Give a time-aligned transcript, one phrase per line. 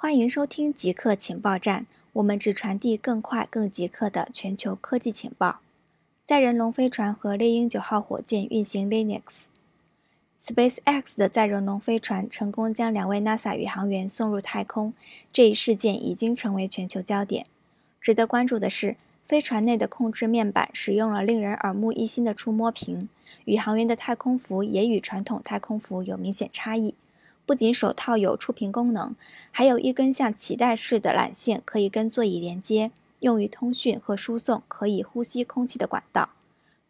[0.00, 5.58] 欢迎收听极客情报站，我们只传递更快、更极客的全球科技情报。
[6.24, 9.46] 载人龙飞船和猎鹰九号火箭运行 Linux。
[10.40, 14.92] SpaceX 的载人龙飞船成功将两位 NASA 宇航员送入太空，
[15.32, 17.46] 这一事件已经成为全球焦点。
[18.00, 18.96] 值得关注的是，
[19.26, 23.08] 飞船内的控制面板使用了令人耳目一新的触摸屏，
[23.46, 26.94] 宇航员的太空服也与传统太空服有明显差异。
[27.48, 29.16] 不仅手套有触屏功能，
[29.50, 36.28] 还有一根像脐带似的缆线可以跟座椅连接，用于通讯和输送可以呼吸空气的管道。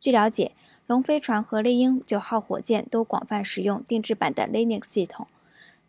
[0.00, 0.52] 据了解。
[0.86, 5.26] 龙飞船和猎鹰九号火箭都广泛使用定制版的 Linux 系统，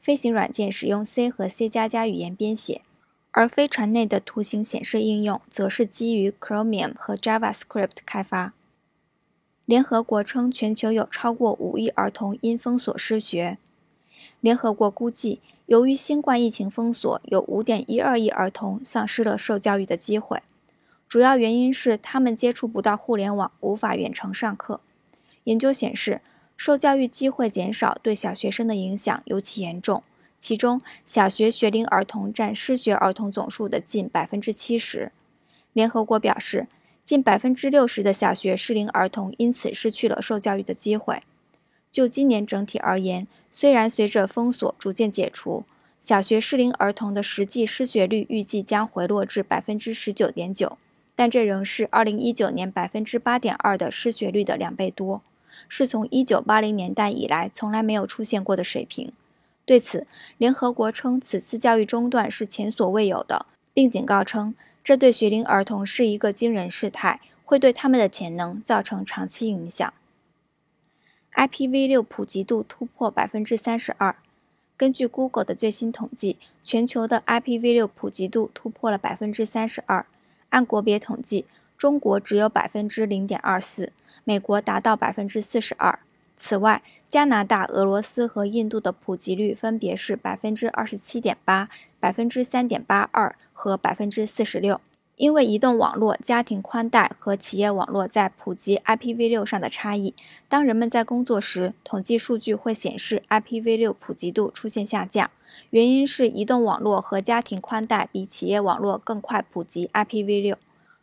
[0.02, 2.81] 飞行软件使用 C 和 C 加加语言编写，
[3.30, 8.53] 而飞船内的图形显示应用则是基于 Chromium 和 JavaScript 开发。
[9.66, 13.59] 联合国称，全球有超过五亿儿童因封锁失学。
[14.40, 20.42] 联合国估计，由于新冠疫情封锁，有5.12亿儿童丧失了受教育的机会，
[21.08, 24.81] 主要原因是他们接触不到互联网，无法远程上课。
[25.45, 26.22] 研究显示，
[26.56, 30.03] 受教育机会减少对小学生的影响尤其严重，
[30.38, 35.11] 其中小学学龄儿童占失学儿童总数的近百分之七十。
[35.73, 36.67] 联合国表示，
[37.04, 41.22] 近百分之六十的小学适龄儿童因此失去了受教育的机会。
[41.89, 45.66] 就今年整体而言，虽然随着封锁逐渐解除，
[45.99, 50.77] 小学适龄儿童的实际失学率预计将回落至百分之十九点九，
[51.15, 55.21] 但这仍是二零一九年百分之八点二的失学率的两倍多。
[55.67, 59.11] 是从1980年代以来从来没有出现过的水平。
[59.65, 60.05] 对此，
[60.38, 69.91] 联合国称此次教育中断是前所未有的，并警告称这对学龄儿童是一个惊人事态，会对他们的潜能造成长期影响。
[71.38, 74.16] IPv6 普及度突破百分之三十二。
[74.75, 80.08] 根据 Google 的最新统计，全球的 IPv6 普及度突破了百分之三十二。
[80.49, 81.45] 按国别统计，
[81.77, 83.93] 中国只有百分之零点二四。
[84.23, 85.99] 美国达到百分之四十二。
[86.36, 94.81] 此外，加拿大、俄罗斯和印度的普及率分别是百分之二十七点八、百分之三点八二和百分之四十六。
[95.17, 100.14] 因为移动网络、家庭宽带和企业网络在普及 IPv6 上的差异，
[100.48, 105.32] 当人们在工作时，统计数据会显示 IPv6 普及度出现下降。
[105.72, 110.56] 原因是移动网络和家庭宽带比企业网络更快普及 IPv6，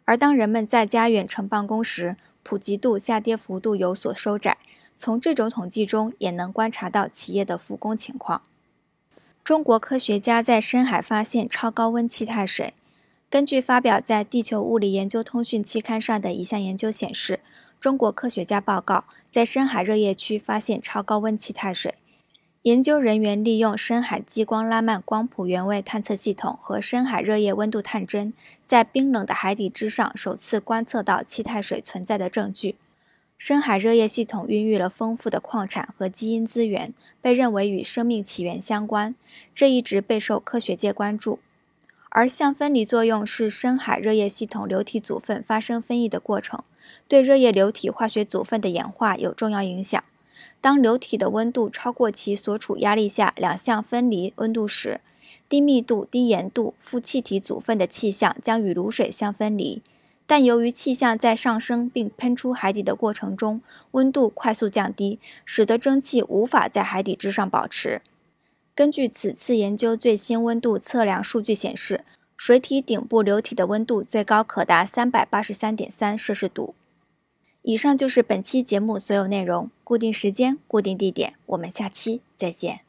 [0.04, 4.58] 而当人们在家远程办公时，普及度下跌幅度有所收窄，
[4.94, 8.42] 从这种统计中也能观察到企业的复工情况。
[9.42, 12.74] 中国科学家在深海发现超高温气态水。
[13.34, 17.40] 根据发表在《地球物理研究通讯》期刊上的一项研究显示，
[17.80, 21.96] 中国科学家报告在深海热液区发现超高温气态水。
[22.62, 28.32] 研究人员利用深海激光拉曼光谱原位探测系统和深海热液温度探针，
[28.64, 32.76] 在冰冷的海底之上首次观测到气态水存在的证据。
[33.36, 39.16] 深海热液系统孕育了丰富的矿产和基因资源，被认为与生命起源相关，
[39.52, 41.40] 这一直备受科学界关注。
[42.14, 46.62] 而相分离作用是深海热液系统流体组分发生分异的过程，
[47.08, 50.00] 对热液流体化学组分的演化有重要影响。
[50.60, 55.00] 当流体的温度超过其所处压力下两项分离温度时，
[55.48, 59.82] 低密度、低盐度富气体组分的气象将与卤水相分离。
[60.24, 63.60] 但由于气象在上升并喷出海底的过程中，
[63.90, 68.00] 温度快速降低，使得蒸汽无法在海底之上保持。
[68.74, 72.04] 根据此次研究最新温度测量数据显示，
[72.36, 76.74] 水体顶部流体的温度最高可达三百八十三点三摄氏度。
[77.62, 79.70] 以上就是本期节目所有内容。
[79.84, 82.80] 固定时间，固定地点，我们下期再见。